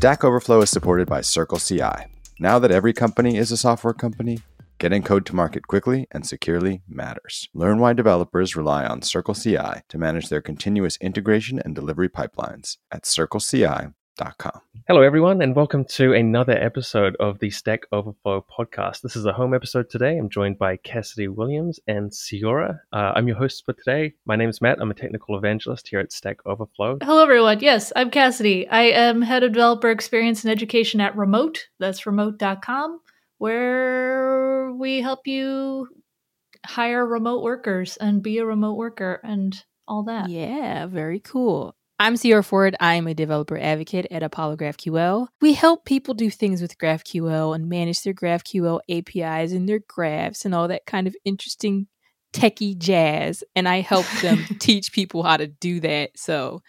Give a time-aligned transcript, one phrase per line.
[0.00, 2.06] Stack Overflow is supported by Circle CI.
[2.38, 4.38] Now that every company is a software company,
[4.78, 7.50] getting code to market quickly and securely matters.
[7.52, 12.78] Learn why developers rely on Circle CI to manage their continuous integration and delivery pipelines
[12.90, 13.94] at circleci.com.
[14.86, 19.00] Hello, everyone, and welcome to another episode of the Stack Overflow podcast.
[19.00, 20.18] This is a home episode today.
[20.18, 22.80] I'm joined by Cassidy Williams and Ceora.
[22.92, 24.12] Uh, I'm your host for today.
[24.26, 24.78] My name is Matt.
[24.78, 26.98] I'm a technical evangelist here at Stack Overflow.
[27.02, 27.60] Hello, everyone.
[27.60, 28.68] Yes, I'm Cassidy.
[28.68, 31.68] I am head of developer experience and education at Remote.
[31.78, 33.00] That's remote.com,
[33.38, 35.88] where we help you
[36.66, 40.28] hire remote workers and be a remote worker and all that.
[40.28, 41.74] Yeah, very cool.
[42.00, 42.74] I'm Ceora Ford.
[42.80, 45.28] I'm a developer advocate at Apollo GraphQL.
[45.42, 50.46] We help people do things with GraphQL and manage their GraphQL APIs and their graphs
[50.46, 51.88] and all that kind of interesting
[52.32, 53.44] techie jazz.
[53.54, 56.12] And I help them teach people how to do that.
[56.16, 56.62] So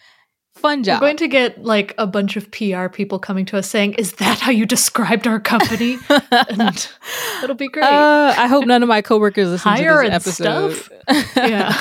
[0.54, 1.00] fun job.
[1.00, 4.12] We're going to get like a bunch of PR people coming to us saying, "Is
[4.16, 6.90] that how you described our company?" and
[7.44, 7.86] it'll be great.
[7.86, 10.74] Uh, I hope none of my coworkers listen Hire to and this episode.
[10.74, 11.36] stuff?
[11.38, 11.74] yeah.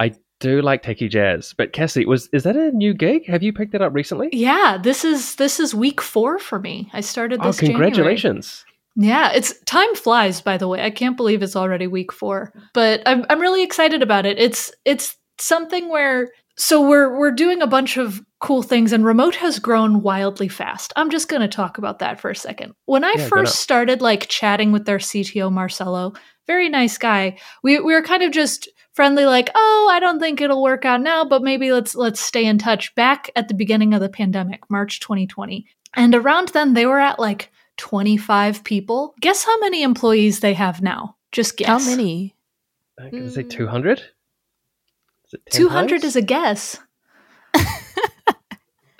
[0.00, 3.26] I do like techie jazz, but Cassie, was is that a new gig?
[3.26, 4.28] Have you picked that up recently?
[4.32, 6.90] yeah, this is this is week 4 for me.
[6.92, 7.72] I started Oh, this January.
[7.90, 8.64] congratulations!
[8.96, 10.84] Yeah, it's time flies by the way.
[10.84, 12.52] I can't believe it's already week 4.
[12.74, 14.38] But I'm I'm really excited about it.
[14.38, 19.36] It's it's something where so we're we're doing a bunch of cool things and remote
[19.36, 20.92] has grown wildly fast.
[20.96, 22.74] I'm just going to talk about that for a second.
[22.86, 26.12] When I Yeah, first started like chatting with their CTO Marcelo,
[26.46, 27.38] very nice guy.
[27.62, 31.00] We we were kind of just friendly like, "Oh, I don't think it'll work out
[31.00, 34.68] now, but maybe let's let's stay in touch." Back at the beginning of the pandemic,
[34.68, 35.64] March 2020.
[35.94, 39.14] And around then they were at like 25 people.
[39.20, 41.16] Guess how many employees they have now?
[41.30, 41.68] Just guess.
[41.68, 42.34] How many?
[42.98, 43.50] I can say Mm.
[43.50, 44.00] two hundred.
[45.26, 46.04] Is it 10 200 times?
[46.04, 46.78] is a guess.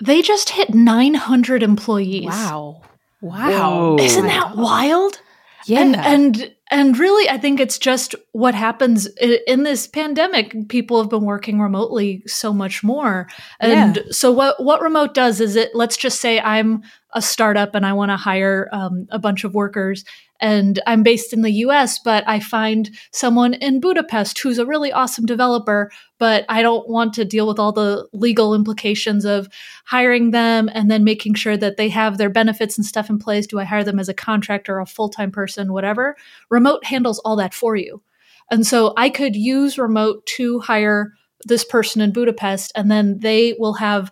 [0.03, 2.25] They just hit 900 employees.
[2.25, 2.81] Wow.
[3.21, 3.95] Wow.
[3.95, 3.97] Whoa.
[3.99, 5.21] Isn't that wild?
[5.65, 5.79] Yeah.
[5.79, 11.09] And and and really I think it's just what happens in this pandemic people have
[11.09, 13.29] been working remotely so much more.
[13.61, 17.85] And so what what remote does is it let's just say I'm a startup and
[17.85, 20.03] I want to hire um, a bunch of workers
[20.43, 24.91] and I'm based in the US, but I find someone in Budapest who's a really
[24.91, 29.47] awesome developer, but I don't want to deal with all the legal implications of
[29.85, 33.47] hiring them and then making sure that they have their benefits and stuff in place.
[33.47, 36.17] Do I hire them as a contractor, a full time person, whatever?
[36.49, 38.01] Remote handles all that for you.
[38.51, 41.13] And so I could use remote to hire
[41.45, 44.11] this person in Budapest, and then they will have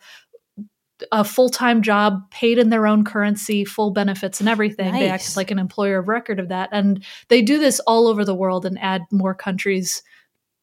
[1.11, 4.93] a full time job paid in their own currency, full benefits and everything.
[4.93, 6.69] They act like an employer of record of that.
[6.71, 10.03] And they do this all over the world and add more countries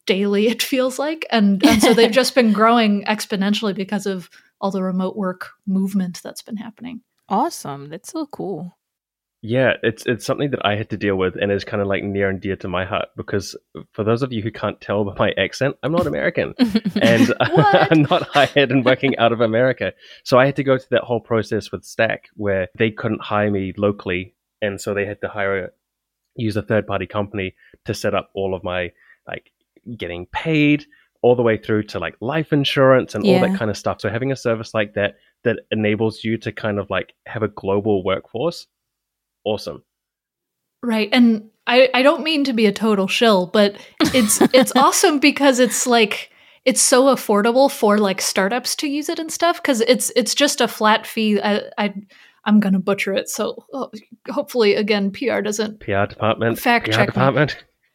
[0.05, 1.25] daily, it feels like.
[1.29, 4.29] And, and so they've just been growing exponentially because of
[4.61, 7.01] all the remote work movement that's been happening.
[7.29, 7.89] awesome.
[7.89, 8.78] That's so cool.
[9.41, 12.03] Yeah, it's it's something that I had to deal with, and is kind of like
[12.03, 13.55] near and dear to my heart because
[13.93, 16.53] for those of you who can't tell by my accent, I'm not American,
[17.01, 19.93] and I'm not hired and working out of America.
[20.25, 23.49] So I had to go through that whole process with Stack, where they couldn't hire
[23.49, 25.69] me locally, and so they had to hire a,
[26.35, 28.91] use a third party company to set up all of my
[29.25, 29.51] like
[29.97, 30.85] getting paid
[31.21, 33.99] all the way through to like life insurance and all that kind of stuff.
[34.01, 37.49] So having a service like that that enables you to kind of like have a
[37.49, 38.67] global workforce,
[39.43, 39.83] awesome.
[40.81, 41.09] Right.
[41.11, 43.75] And I, I don't mean to be a total shill, but
[44.13, 46.31] it's it's awesome because it's like
[46.65, 50.61] it's so affordable for like startups to use it and stuff because it's it's just
[50.61, 51.39] a flat fee.
[51.41, 51.93] I, I
[52.45, 53.65] I'm gonna butcher it, so
[54.29, 55.79] hopefully again PR doesn't.
[55.79, 57.47] PR department, Fact PR check me.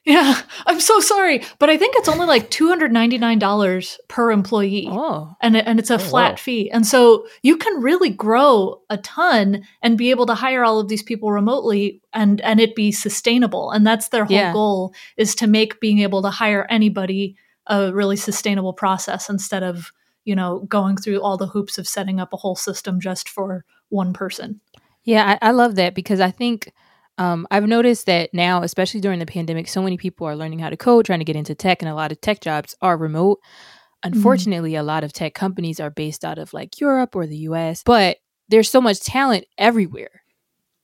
[0.14, 3.98] Yeah, I'm so sorry, but I think it's only like two hundred ninety nine dollars
[4.06, 5.34] per employee oh.
[5.40, 6.36] and and it's a Oh, flat wow.
[6.36, 6.70] fee.
[6.70, 10.88] And so you can really grow a ton and be able to hire all of
[10.88, 13.70] these people remotely and and it be sustainable.
[13.70, 14.52] And that's their whole Yeah.
[14.52, 17.36] goal is to make being able to hire anybody
[17.66, 19.90] a really sustainable process instead of,
[20.26, 23.64] you know, going through all the hoops of setting up a whole system just for
[23.88, 24.60] one person.
[25.04, 26.72] Yeah, I, I love that because I think
[27.18, 30.70] um, I've noticed that now, especially during the pandemic, so many people are learning how
[30.70, 33.38] to code, trying to get into tech, and a lot of tech jobs are remote.
[34.02, 37.82] Unfortunately, a lot of tech companies are based out of like Europe or the US,
[37.84, 38.18] but
[38.48, 40.22] there's so much talent everywhere.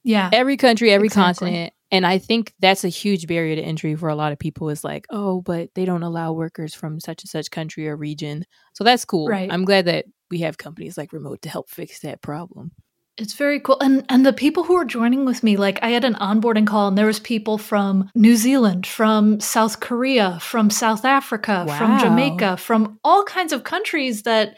[0.02, 0.30] Yeah.
[0.32, 1.48] Every country, every Exactly.
[1.48, 1.74] continent.
[1.90, 4.84] And I think that's a huge barrier to entry for a lot of people is
[4.84, 8.44] like, oh, but they don't allow workers from such and such country or region.
[8.74, 9.26] So that's cool.
[9.26, 9.52] Right.
[9.52, 12.70] I'm glad that we have companies like Remote to help fix that problem.
[13.16, 13.78] It's very cool.
[13.80, 16.88] And and the people who are joining with me, like I had an onboarding call
[16.88, 22.56] and there was people from New Zealand, from South Korea, from South Africa, from Jamaica,
[22.56, 24.56] from all kinds of countries that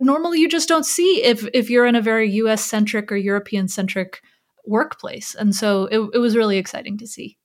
[0.00, 3.68] normally you just don't see if if you're in a very US centric or European
[3.68, 4.22] centric
[4.66, 5.34] workplace.
[5.34, 7.36] And so it, it was really exciting to see.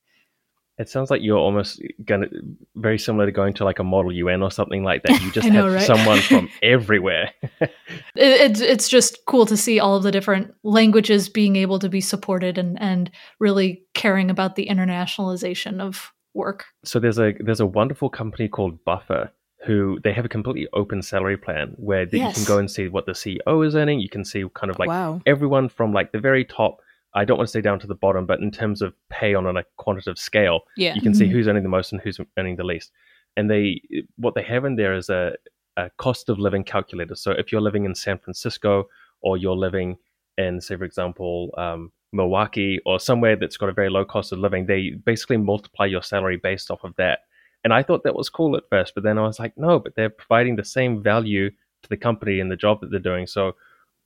[0.78, 2.26] It sounds like you're almost gonna
[2.74, 5.22] very similar to going to like a model UN or something like that.
[5.22, 5.82] You just know, have right?
[5.86, 7.30] someone from everywhere.
[7.60, 7.70] It,
[8.14, 12.00] it's it's just cool to see all of the different languages being able to be
[12.00, 16.66] supported and and really caring about the internationalization of work.
[16.84, 19.30] so there's a there's a wonderful company called Buffer
[19.66, 22.88] who they have a completely open salary plan where that you can go and see
[22.88, 23.98] what the CEO is earning.
[23.98, 25.20] You can see kind of like wow.
[25.26, 26.80] everyone from like the very top.
[27.16, 29.44] I don't want to say down to the bottom, but in terms of pay on
[29.56, 30.94] a quantitative scale, Yeah.
[30.94, 31.30] you can see Mhm.
[31.32, 32.92] who's earning the most and who's earning the least.
[33.36, 33.80] And they
[34.16, 35.34] what they have in there is a,
[35.76, 37.14] a cost of living calculator.
[37.16, 38.88] So if you're living in San Francisco
[39.22, 39.96] or you're living
[40.38, 44.38] in, say, for example, um, Milwaukee or somewhere that's got a very low cost of
[44.38, 47.20] living, they basically multiply your salary based off of that.
[47.64, 49.96] And I thought that was cool at first, but then I was like, no, but
[49.96, 51.50] they're providing the same value
[51.82, 53.26] to the company and the job that they're doing.
[53.26, 53.56] So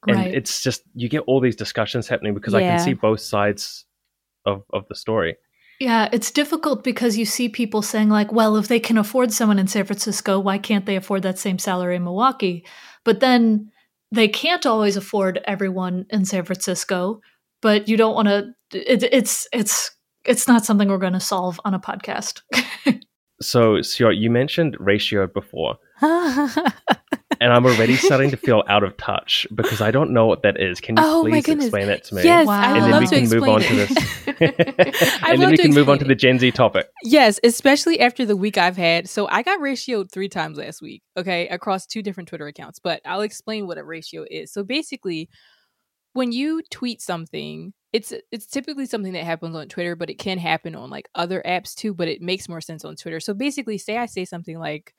[0.06, 0.34] and Right.
[0.34, 3.84] it's just you get all these discussions happening because I can see both sides
[4.46, 5.36] of of the story.
[5.80, 9.58] Yeah, it's difficult because you see people saying like, well, if they can afford someone
[9.58, 12.66] in San Francisco, why can't they afford that same salary in Milwaukee?
[13.02, 13.70] But then
[14.12, 17.20] they can't always afford everyone in San Francisco,
[17.62, 19.90] but you don't want to it, it's it's
[20.24, 22.42] it's not something we're going to solve on a podcast.
[23.42, 23.80] So,
[24.10, 25.78] you mentioned ratio before,
[27.40, 30.60] and I'm already starting to feel out of touch because I don't know what that
[30.60, 30.80] is.
[30.80, 32.22] Can you Oh please explain that to me?
[32.22, 32.60] Yes, Wow.
[32.60, 35.22] I and would then love we to can move on explain to this.
[35.22, 36.14] I'd and then we can move on to the.
[36.20, 36.86] Gen Z topic.
[37.02, 39.08] Yes, especially after the week I've had.
[39.08, 42.78] So I got ratioed three times last week, okay, across two different Twitter accounts.
[42.78, 44.52] But I'll explain what a ratio is.
[44.52, 45.30] So basically,
[46.12, 50.36] when you tweet something, it's it's typically something that happens on Twitter, but it can
[50.36, 51.94] happen on like other apps too.
[51.94, 53.18] But it makes more sense on Twitter.
[53.18, 54.94] So basically, say I say something like,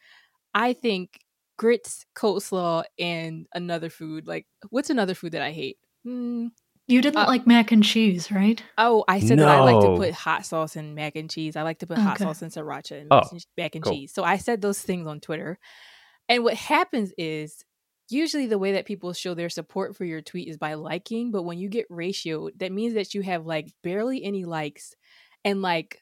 [0.56, 1.20] "I think
[1.62, 4.28] grits, coleslaw, and another food.
[4.28, 6.48] Like, what's another food that I hate?" Hmm,
[6.88, 8.64] you didn't Uh, like mac and cheese, right?
[8.78, 11.56] Oh, I said that I like to put hot sauce in mac and cheese.
[11.56, 13.86] I like to put hot sauce in sriracha and Oh, mac and cool.
[13.86, 14.14] cheese.
[14.14, 15.60] So I said those things on Twitter.
[16.30, 17.66] And what happens is
[18.10, 21.44] usually the way that people show their support for your tweet is by liking, but
[21.44, 24.96] when you get ratioed, that means that you have like barely any likes
[25.46, 26.01] and like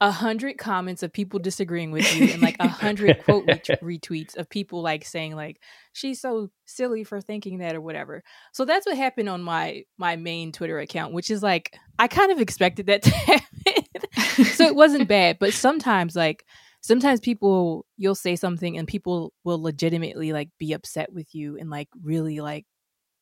[0.00, 4.34] a hundred comments of people disagreeing with you and like a hundred quote ret- retweets
[4.36, 5.60] of people like saying like
[5.92, 8.22] she's so silly for thinking that or whatever.
[8.52, 12.32] So that's what happened on my my main Twitter account, which is like I kind
[12.32, 14.44] of expected that to happen.
[14.44, 16.46] so it wasn't bad, but sometimes like
[16.80, 21.68] sometimes people you'll say something and people will legitimately like be upset with you and
[21.68, 22.64] like really like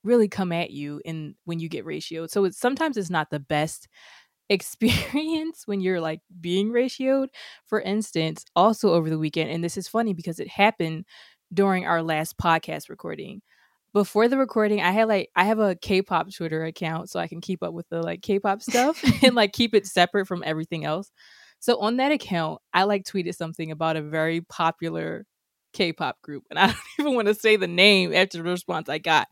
[0.05, 2.31] really come at you in when you get ratioed.
[2.31, 3.89] So it's sometimes it's not the best
[4.49, 7.29] experience when you're like being ratioed.
[7.67, 11.05] For instance, also over the weekend, and this is funny because it happened
[11.53, 13.43] during our last podcast recording.
[13.95, 17.41] Before the recording, I had like I have a K-pop Twitter account so I can
[17.41, 21.11] keep up with the like K-pop stuff and like keep it separate from everything else.
[21.61, 25.27] So on that account, I like tweeted something about a very popular
[25.73, 28.99] K-pop group, and I don't even want to say the name after the response I
[28.99, 29.29] got.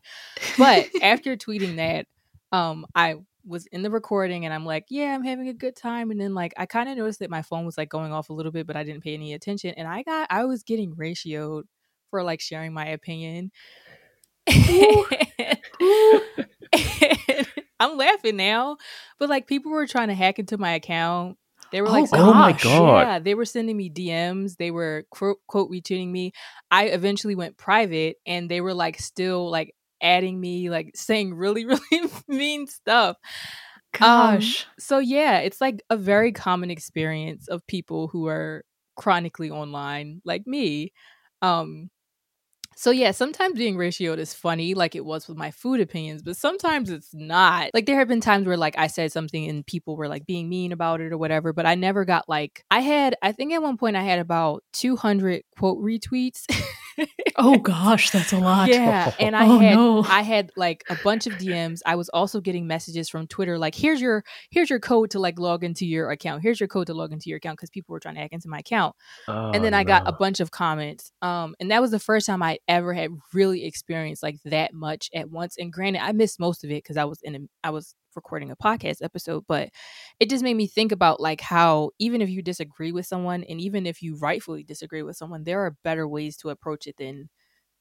[0.57, 2.07] But after tweeting that,
[2.51, 3.15] um, I
[3.47, 6.11] was in the recording and I'm like, yeah, I'm having a good time.
[6.11, 8.33] And then like I kind of noticed that my phone was like going off a
[8.33, 9.73] little bit, but I didn't pay any attention.
[9.77, 11.63] And I got I was getting ratioed
[12.09, 13.51] for like sharing my opinion.
[17.79, 18.77] I'm laughing now,
[19.19, 21.37] but like people were trying to hack into my account.
[21.71, 22.99] They were oh like, Oh, my God.
[23.01, 24.55] yeah, they were sending me DMs.
[24.57, 26.31] They were quote, quote retweeting me.
[26.71, 31.65] I eventually went private, and they were like still like adding me, like saying really
[31.67, 33.17] really mean stuff.
[34.01, 34.67] Um, Gosh.
[34.79, 38.63] so yeah, it's like a very common experience of people who are
[38.95, 40.93] chronically online, like me.
[41.41, 41.89] Um,
[42.75, 46.37] so yeah, sometimes being ratioed is funny, like it was with my food opinions, but
[46.37, 47.71] sometimes it's not.
[47.73, 50.47] Like there have been times where like I said something and people were like being
[50.47, 53.63] mean about it or whatever, but I never got like I had I think at
[53.63, 56.45] one point I had about 200 quote retweets.
[57.35, 58.69] oh gosh, that's a lot.
[58.69, 60.03] Yeah, and I Oh, had no.
[60.03, 61.79] I had like a bunch of DMs.
[61.85, 65.39] I was also getting messages from Twitter like here's your here's your code to like
[65.39, 66.41] log into your account.
[66.41, 68.49] Here's your code to log into your account because people were trying to hack into
[68.49, 68.95] my account.
[69.27, 71.11] and then Oh, I got a bunch of comments.
[71.21, 75.09] Um and that was the first time I ever had really experienced like that much
[75.13, 75.55] at once.
[75.57, 78.51] And granted, I missed most of it cuz I was in a, I was recording
[78.51, 79.69] a podcast episode, but
[80.19, 83.61] it just made me think about like how even if you disagree with someone and
[83.61, 87.29] even if you rightfully disagree with someone, there are better ways to approach it than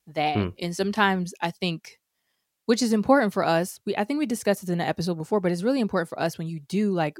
[0.06, 0.36] that.
[0.36, 0.48] Hmm.
[0.60, 1.98] And sometimes I think
[2.66, 3.80] which is important for us.
[3.86, 6.20] We I think we discussed this in an episode before, but it's really important for
[6.20, 7.16] us when you do like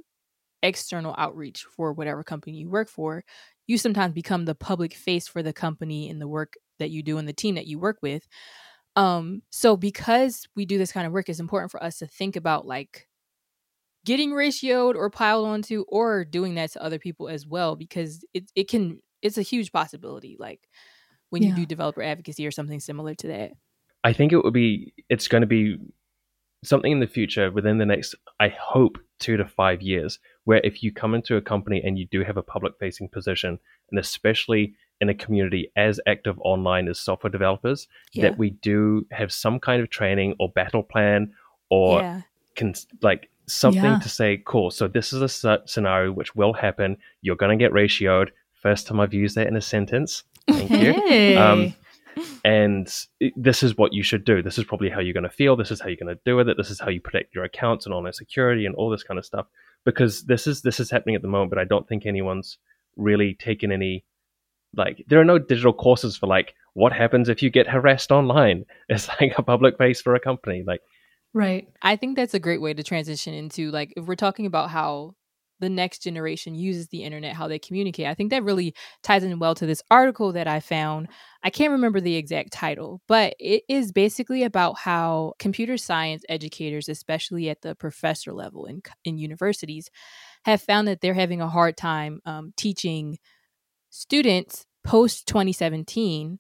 [0.63, 3.25] external outreach for whatever company you work for.
[3.67, 7.19] You sometimes become the public face for the company and the work that you do
[7.19, 8.27] and the team that you work with.
[8.97, 12.35] Um, so because we do this kind of work, it's important for us to think
[12.35, 13.07] about like
[14.05, 18.50] getting ratioed or piled onto or doing that to other people as well because it
[18.55, 20.61] it can it's a huge possibility like
[21.31, 21.50] when yeah.
[21.50, 23.53] you do developer advocacy or something similar to that.
[24.05, 25.76] I think it would be it's going to be
[26.65, 30.83] something in the future within the next I hope 2 to 5 years where if
[30.83, 33.59] you come into a company and you do have a public facing position
[33.91, 38.23] and especially in a community as active online as software developers yeah.
[38.23, 41.33] that we do have some kind of training or battle plan
[41.71, 42.21] or yeah.
[42.55, 43.99] can like something yeah.
[43.99, 47.73] to say cool so this is a scenario which will happen you're going to get
[47.73, 51.35] ratioed first time i've used that in a sentence thank hey.
[51.35, 51.75] you um,
[52.45, 55.55] and this is what you should do this is probably how you're going to feel
[55.55, 57.45] this is how you're going to do with it this is how you protect your
[57.45, 59.47] accounts and online security and all this kind of stuff
[59.85, 62.59] because this is this is happening at the moment but i don't think anyone's
[62.97, 64.05] really taken any
[64.75, 68.65] like there are no digital courses for like what happens if you get harassed online?
[68.89, 70.81] It's like a public face for a company like
[71.35, 71.69] right.
[71.83, 75.15] I think that's a great way to transition into like if we're talking about how
[75.61, 79.39] the next generation uses the internet how they communicate i think that really ties in
[79.39, 81.09] well to this article that i found.
[81.43, 86.89] I can't remember the exact title but it is basically about how computer science educators
[86.89, 89.89] especially at the professor level in, in universities
[90.45, 93.19] have found that they're having a hard time um, teaching
[93.97, 96.38] students post 2017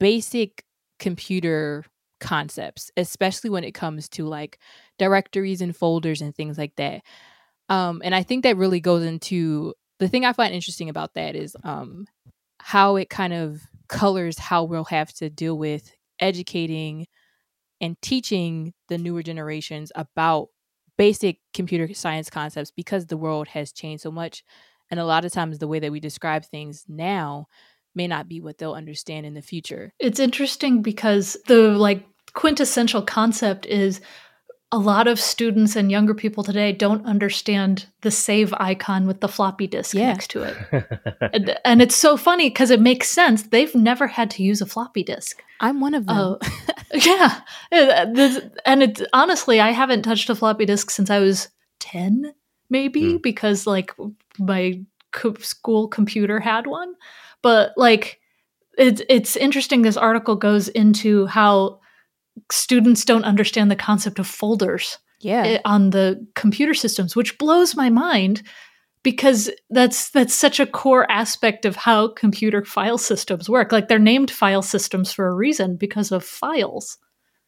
[0.00, 0.64] basic
[0.98, 1.84] computer
[2.20, 4.58] concepts, especially when it comes to like
[4.98, 7.02] directories and folders and things like that.
[7.68, 11.36] Um, and I think that really goes into the thing I find interesting about that
[11.36, 12.06] is um,
[12.60, 17.06] how it kind of colors how we'll have to deal with educating
[17.80, 20.48] and teaching the newer generations about
[20.98, 24.42] basic computer science concepts because the world has changed so much
[24.90, 27.46] and a lot of times, the way that we describe things now
[27.94, 29.92] may not be what they'll understand in the future.
[29.98, 34.00] It's interesting because the like quintessential concept is
[34.72, 39.28] a lot of students and younger people today don't understand the save icon with the
[39.28, 40.12] floppy disk yeah.
[40.12, 40.56] next to it.
[41.32, 43.44] and, and, it's so funny because it makes sense.
[43.44, 45.42] They've never had to use a floppy disk.
[45.60, 46.38] I'm one of them.
[46.94, 47.40] Uh, yeah.
[48.64, 51.48] And it honestly, I haven't touched a floppy disk since I was
[51.80, 52.32] 10
[52.70, 53.22] maybe mm.
[53.22, 53.92] because like
[54.38, 54.80] my
[55.12, 56.94] co- school computer had one.
[57.42, 58.20] But like
[58.78, 61.80] it's it's interesting this article goes into how
[62.50, 65.42] students don't understand the concept of folders yeah.
[65.44, 68.42] eh, on the computer systems which blows my mind
[69.06, 73.70] because that's that's such a core aspect of how computer file systems work.
[73.70, 76.98] Like they're named file systems for a reason because of files.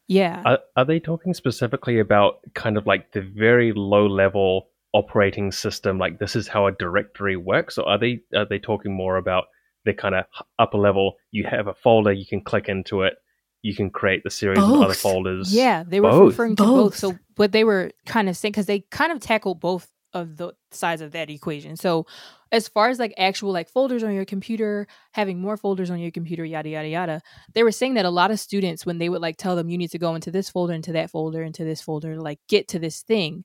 [0.07, 0.41] Yeah.
[0.45, 5.99] Are, are they talking specifically about kind of like the very low level operating system
[5.99, 9.45] like this is how a directory works or are they are they talking more about
[9.85, 10.25] the kind of
[10.57, 13.13] upper level you have a folder you can click into it
[13.61, 14.77] you can create the series both.
[14.77, 16.31] of other folders yeah they were both.
[16.31, 16.91] referring to both.
[16.91, 20.37] both so what they were kind of saying because they kind of tackle both of
[20.37, 22.05] the sides of that equation so
[22.51, 26.09] as far as like actual like folders on your computer having more folders on your
[26.09, 27.21] computer yada yada yada
[27.53, 29.77] they were saying that a lot of students when they would like tell them you
[29.77, 32.79] need to go into this folder into that folder into this folder like get to
[32.79, 33.43] this thing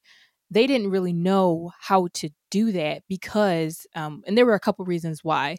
[0.54, 4.84] they didn't really know how to do that because, um, and there were a couple
[4.84, 5.56] reasons why.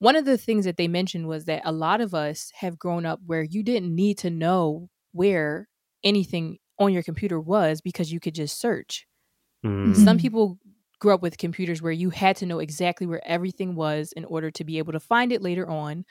[0.00, 3.06] One of the things that they mentioned was that a lot of us have grown
[3.06, 5.68] up where you didn't need to know where
[6.02, 9.06] anything on your computer was because you could just search.
[9.64, 9.94] Mm.
[9.94, 10.58] Some people
[10.98, 14.50] grew up with computers where you had to know exactly where everything was in order
[14.50, 16.04] to be able to find it later on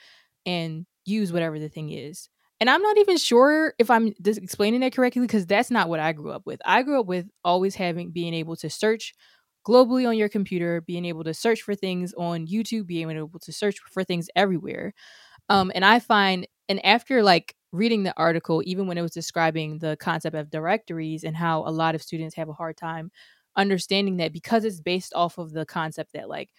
[0.46, 2.30] and use whatever the thing is.
[2.62, 6.12] And I'm not even sure if I'm explaining that correctly because that's not what I
[6.12, 6.60] grew up with.
[6.64, 9.14] I grew up with always having being able to search
[9.66, 13.52] globally on your computer, being able to search for things on YouTube, being able to
[13.52, 14.94] search for things everywhere.
[15.48, 19.78] Um, and I find, and after like reading the article, even when it was describing
[19.78, 23.10] the concept of directories and how a lot of students have a hard time
[23.56, 26.50] understanding that because it's based off of the concept that like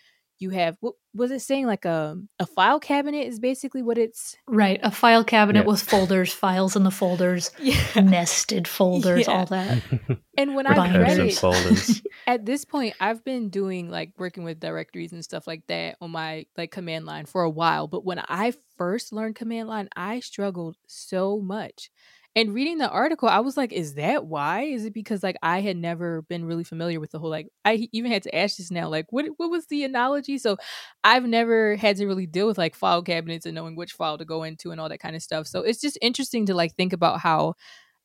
[0.43, 4.35] you have what was it saying like a a file cabinet is basically what it's
[4.47, 5.65] right a file cabinet yeah.
[5.65, 7.81] with folders files in the folders yeah.
[7.95, 9.33] nested folders yeah.
[9.33, 9.81] all that
[10.37, 12.01] and when i read it folders.
[12.27, 16.11] at this point i've been doing like working with directories and stuff like that on
[16.11, 20.19] my like command line for a while but when i first learned command line i
[20.19, 21.89] struggled so much
[22.35, 24.63] and reading the article i was like is that why?
[24.63, 27.87] Is it because like i had never been really familiar with the whole like i
[27.91, 30.37] even had to ask this now like what what was the analogy?
[30.37, 30.57] So
[31.03, 34.25] i've never had to really deal with like file cabinets and knowing which file to
[34.25, 35.47] go into and all that kind of stuff.
[35.47, 37.55] So it's just interesting to like think about how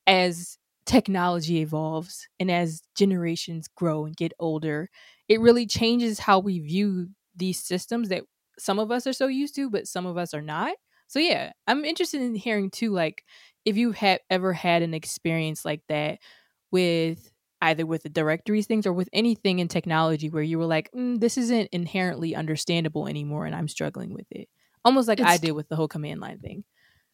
[0.07, 4.89] as technology evolves and as generations grow and get older
[5.29, 8.25] it really changes how we view these systems that
[8.59, 10.75] some of us are so used to but some of us are not
[11.09, 13.25] So yeah, I'm interested in hearing too, like
[13.65, 16.19] if you have ever had an experience like that
[16.71, 20.91] with either with the directories things or with anything in technology where you were like,
[20.93, 24.49] mm, this isn't inherently understandable anymore, and I'm struggling with it.
[24.85, 26.65] Almost like it's, I did with the whole command line thing.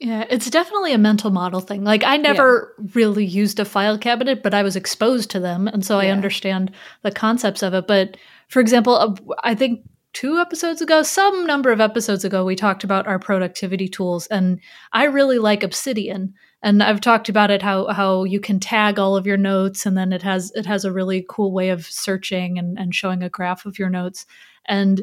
[0.00, 1.84] Yeah, it's definitely a mental model thing.
[1.84, 2.86] Like I never yeah.
[2.94, 6.08] really used a file cabinet, but I was exposed to them, and so yeah.
[6.08, 6.72] I understand
[7.02, 7.86] the concepts of it.
[7.86, 8.16] But
[8.48, 9.80] for example, I think
[10.14, 14.61] two episodes ago, some number of episodes ago, we talked about our productivity tools, and
[14.92, 16.35] I really like Obsidian.
[16.62, 19.99] And I've talked about it how how you can tag all of your notes, and
[19.99, 23.28] then it has it has a really cool way of searching and, and showing a
[23.28, 24.25] graph of your notes.
[24.64, 25.02] And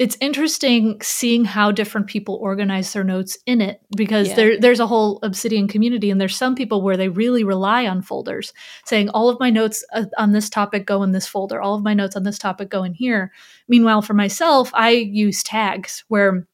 [0.00, 4.34] it's interesting seeing how different people organize their notes in it because yeah.
[4.34, 8.00] there, there's a whole obsidian community and there's some people where they really rely on
[8.00, 8.54] folders
[8.86, 11.60] saying all of my notes uh, on this topic go in this folder.
[11.60, 13.30] All of my notes on this topic go in here.
[13.68, 16.48] Meanwhile for myself i use tags where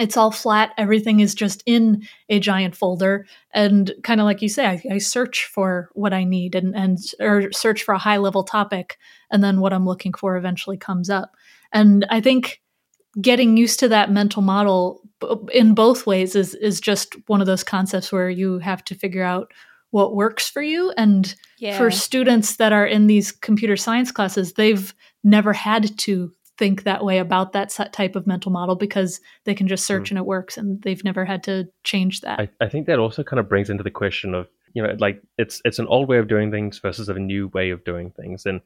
[0.00, 0.72] it's all flat.
[0.76, 3.26] Everything is just in a giant folder.
[3.52, 6.98] And kind of like you say I, I, search for what i need and, and
[7.20, 8.98] or search for a high level topic
[9.30, 11.36] and then what i'm looking for eventually comes up.
[11.72, 12.60] And i think
[13.20, 15.02] getting used to that mental model
[15.52, 19.22] in both ways is is just one of those concepts where you have to figure
[19.22, 19.52] out
[19.90, 21.76] what works for you and yeah.
[21.76, 27.04] for students that are in these computer science classes they've never had to think that
[27.04, 30.10] way about that type of mental model because they can just search mm.
[30.10, 33.24] and it works and they've never had to change that I, I think that also
[33.24, 36.18] kind of brings into the question of you know like it's it's an old way
[36.18, 38.60] of doing things versus a new way of doing things and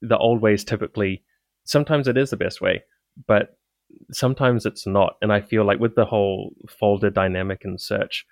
[0.00, 1.24] the old way is typically
[1.64, 2.84] sometimes it is the best way
[3.26, 3.56] but
[4.10, 5.16] sometimes it's not.
[5.22, 8.26] And I feel like with the whole folder dynamic and search,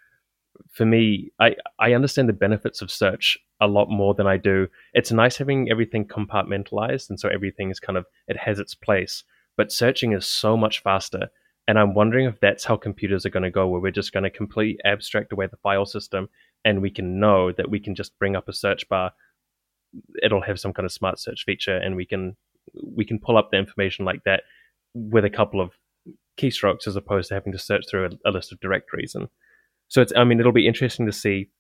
[0.71, 4.69] for me, I, I understand the benefits of search a lot more than I do.
[4.95, 9.25] It's nice having everything compartmentalized and so everything is kind of it has its place.
[9.57, 11.29] But searching is so much faster.
[11.69, 14.25] And I'm wondering if that's how computers are going to go, where we're just going
[14.25, 16.29] to completely abstract away the file system
[16.65, 19.13] and we can know that we can just bring up a search bar.
[20.23, 22.37] It'll have some kind of smart search feature and we can
[22.83, 24.43] we can pull up the information like that
[24.95, 25.73] with a couple of
[26.39, 29.15] keystrokes as opposed to having to search through a, a, list of directories.
[29.15, 29.29] And
[29.89, 31.51] so it's, I mean, it'll be interesting to see,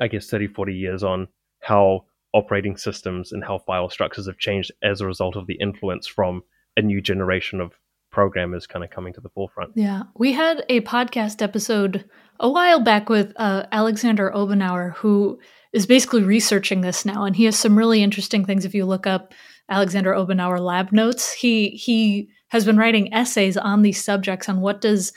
[0.00, 1.28] I guess, 30, 40 years on
[1.60, 6.06] how operating systems and how file structures have changed as a result of the influence
[6.06, 6.42] from
[6.76, 7.72] a new generation of
[8.12, 9.72] programmers kind of coming to the forefront.
[9.74, 10.04] Yeah.
[10.16, 12.04] We had a podcast episode
[12.38, 15.38] a while back with uh, Alexander Obenauer, who
[15.72, 17.24] is basically researching this now.
[17.24, 18.64] And he has some really interesting things.
[18.64, 19.34] If you look up
[19.68, 24.80] Alexander Obenauer lab notes, he, he has been writing essays on these subjects on what
[24.80, 25.12] does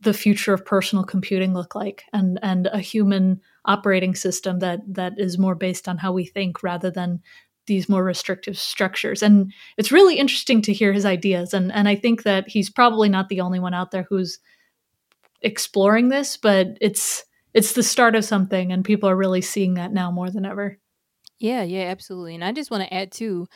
[0.00, 5.12] the future of personal computing look like and and a human operating system that that
[5.16, 7.20] is more based on how we think rather than
[7.66, 9.22] these more restrictive structures.
[9.22, 11.54] And it's really interesting to hear his ideas.
[11.54, 14.38] And and I think that he's probably not the only one out there who's
[15.42, 19.92] exploring this but it's it's the start of something and people are really seeing that
[19.92, 20.78] now more than ever.
[21.38, 22.34] Yeah yeah absolutely.
[22.34, 23.46] And I just want to add too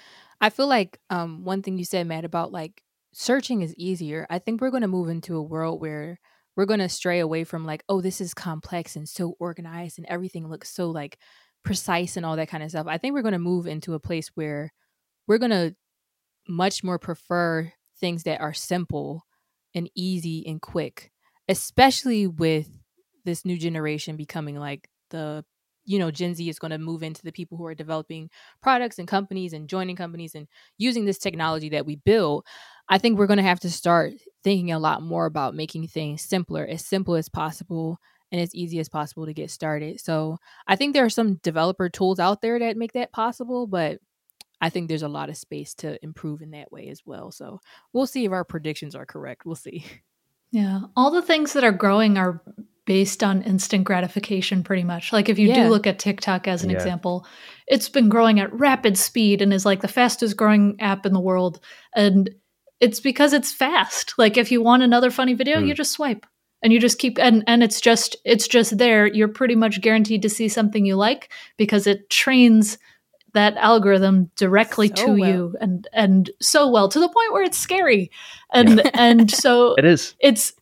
[0.40, 2.82] I feel like um one thing you said Matt about like
[3.18, 4.26] searching is easier.
[4.28, 6.20] I think we're going to move into a world where
[6.54, 10.06] we're going to stray away from like, oh, this is complex and so organized and
[10.06, 11.18] everything looks so like
[11.64, 12.86] precise and all that kind of stuff.
[12.86, 14.70] I think we're going to move into a place where
[15.26, 15.74] we're going to
[16.46, 19.24] much more prefer things that are simple
[19.74, 21.10] and easy and quick,
[21.48, 22.68] especially with
[23.24, 25.42] this new generation becoming like the
[25.86, 28.28] you know gen z is going to move into the people who are developing
[28.60, 30.46] products and companies and joining companies and
[30.78, 32.44] using this technology that we build
[32.88, 34.12] i think we're going to have to start
[34.44, 37.98] thinking a lot more about making things simpler as simple as possible
[38.32, 41.88] and as easy as possible to get started so i think there are some developer
[41.88, 43.98] tools out there that make that possible but
[44.60, 47.30] I think there's a lot of space to improve in that way as well.
[47.30, 47.60] So
[47.92, 49.44] we'll see if our predictions are correct.
[49.44, 49.84] We'll see.
[50.52, 50.82] Yeah.
[50.94, 52.40] All the things that are growing are
[52.86, 55.12] based on instant gratification pretty much.
[55.12, 55.64] Like if you yeah.
[55.64, 56.76] do look at TikTok as an yeah.
[56.76, 57.26] example,
[57.66, 61.20] it's been growing at rapid speed and is like the fastest growing app in the
[61.20, 61.60] world
[61.94, 62.30] and
[62.80, 64.14] it's because it's fast.
[64.18, 65.66] Like if you want another funny video, mm.
[65.66, 66.26] you just swipe
[66.62, 69.06] and you just keep and and it's just it's just there.
[69.06, 72.78] You're pretty much guaranteed to see something you like because it trains
[73.34, 75.30] that algorithm directly so to well.
[75.30, 78.10] you and and so well to the point where it's scary.
[78.52, 80.14] And and so it is.
[80.20, 80.54] It's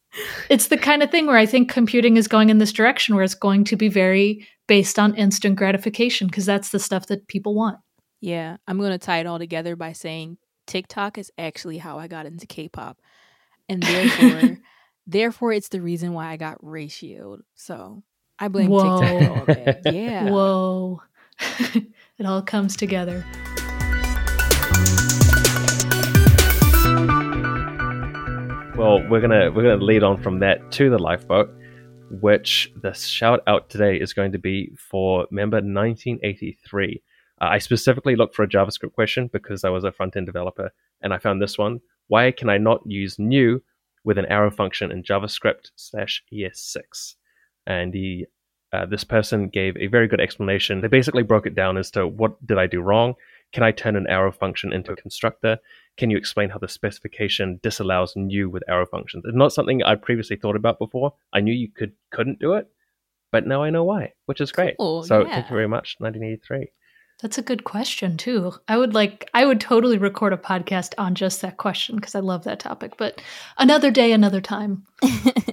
[0.49, 3.25] it's the kind of thing where I think computing is going in this direction where
[3.25, 7.55] it's going to be very based on instant gratification because that's the stuff that people
[7.55, 7.79] want.
[8.21, 12.09] Yeah, I'm going to tie it all together by saying TikTok is actually how I
[12.09, 12.99] got into K-pop.
[13.69, 14.59] And therefore
[15.07, 17.41] therefore it's the reason why I got ratioed.
[17.55, 18.03] So,
[18.39, 19.01] I blame Whoa.
[19.01, 19.81] TikTok all day.
[19.93, 20.31] Yeah.
[20.31, 21.03] Whoa.
[22.19, 23.25] it all comes together.
[28.77, 31.49] Well, we're gonna we're gonna lead on from that to the lifeboat,
[32.11, 37.01] which the shout out today is going to be for member 1983.
[37.41, 40.73] Uh, I specifically looked for a JavaScript question because I was a front end developer,
[41.03, 41.81] and I found this one.
[42.09, 43.63] Why can I not use new
[44.03, 47.15] with an arrow function in JavaScript slash ES6?
[47.69, 48.27] And he,
[48.73, 50.81] uh, this person gave a very good explanation.
[50.81, 53.15] They basically broke it down as to what did I do wrong?
[53.53, 55.59] Can I turn an arrow function into a constructor?
[55.97, 59.25] Can you explain how the specification disallows new with arrow functions?
[59.27, 61.15] It's not something I previously thought about before.
[61.33, 62.67] I knew you could couldn't do it,
[63.31, 64.77] but now I know why, which is great.
[64.79, 65.35] Cool, so yeah.
[65.35, 66.69] thank you very much, 1983.
[67.23, 68.53] That's a good question too.
[68.67, 72.21] I would like I would totally record a podcast on just that question because I
[72.21, 72.97] love that topic.
[72.99, 73.23] But
[73.57, 74.85] another day, another time.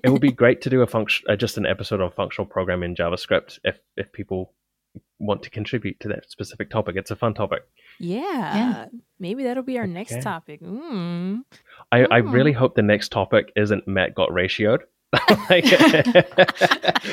[0.03, 2.91] it would be great to do a function, uh, just an episode on functional programming
[2.91, 4.53] in JavaScript if if people
[5.19, 6.95] want to contribute to that specific topic.
[6.95, 7.61] It's a fun topic.
[8.03, 8.85] Yeah.
[9.19, 10.61] Maybe that'll be our next topic.
[10.61, 11.41] Mm.
[11.91, 12.31] I, I Hmm.
[12.31, 14.79] really hope the next topic isn't Matt got ratioed.
[15.49, 15.65] Like-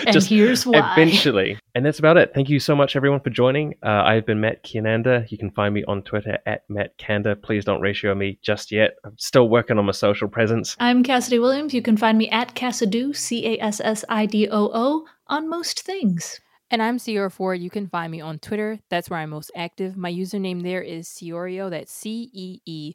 [0.07, 0.93] And just here's why.
[0.93, 1.59] eventually.
[1.75, 2.33] And that's about it.
[2.35, 3.75] Thank you so much, everyone, for joining.
[3.83, 5.31] Uh, I've been Matt Kiernander.
[5.31, 7.35] You can find me on Twitter at Matt Kanda.
[7.37, 8.93] Please don't ratio me just yet.
[9.05, 10.77] I'm still working on my social presence.
[10.79, 11.75] I'm Cassidy Williams.
[11.75, 15.49] You can find me at Cassidoo, C A S S I D O O, on
[15.49, 16.41] most things.
[16.71, 17.59] And I'm Ceora.
[17.59, 18.79] You can find me on Twitter.
[18.91, 19.97] That's where I'm most active.
[19.97, 21.71] My username there is ceeoreo.
[21.71, 22.95] That's C E E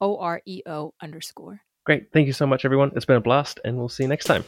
[0.00, 1.62] O R E O underscore.
[1.84, 2.12] Great.
[2.12, 2.92] Thank you so much, everyone.
[2.94, 4.44] It's been a blast, and we'll see you next time.